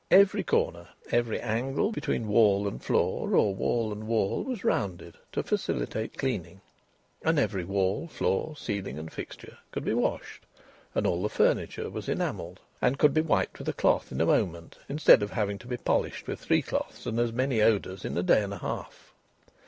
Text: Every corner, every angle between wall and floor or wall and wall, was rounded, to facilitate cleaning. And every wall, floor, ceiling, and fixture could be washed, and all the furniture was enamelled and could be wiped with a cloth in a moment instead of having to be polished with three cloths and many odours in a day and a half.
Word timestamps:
Every 0.09 0.41
corner, 0.43 0.87
every 1.11 1.39
angle 1.39 1.91
between 1.91 2.27
wall 2.27 2.67
and 2.67 2.83
floor 2.83 3.35
or 3.35 3.53
wall 3.53 3.91
and 3.91 4.07
wall, 4.07 4.43
was 4.43 4.63
rounded, 4.63 5.13
to 5.31 5.43
facilitate 5.43 6.17
cleaning. 6.17 6.61
And 7.21 7.37
every 7.37 7.63
wall, 7.63 8.07
floor, 8.07 8.57
ceiling, 8.57 8.97
and 8.97 9.13
fixture 9.13 9.59
could 9.71 9.85
be 9.85 9.93
washed, 9.93 10.41
and 10.95 11.05
all 11.05 11.21
the 11.21 11.29
furniture 11.29 11.87
was 11.91 12.09
enamelled 12.09 12.61
and 12.81 12.97
could 12.97 13.13
be 13.13 13.21
wiped 13.21 13.59
with 13.59 13.69
a 13.69 13.73
cloth 13.73 14.11
in 14.11 14.19
a 14.19 14.25
moment 14.25 14.79
instead 14.89 15.21
of 15.21 15.29
having 15.33 15.59
to 15.59 15.67
be 15.67 15.77
polished 15.77 16.25
with 16.25 16.39
three 16.39 16.63
cloths 16.63 17.05
and 17.05 17.31
many 17.35 17.61
odours 17.61 18.03
in 18.03 18.17
a 18.17 18.23
day 18.23 18.41
and 18.41 18.55
a 18.55 18.57
half. 18.57 19.13